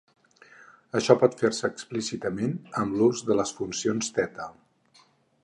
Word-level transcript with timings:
Això 0.99 1.15
pot 1.23 1.37
fer-se 1.41 1.63
explícitament 1.73 2.57
amb 2.85 2.99
l'ús 3.03 3.23
de 3.29 3.39
les 3.41 3.53
funcions 3.61 4.11
theta. 4.19 4.51